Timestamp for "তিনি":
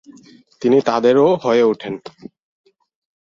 0.61-0.77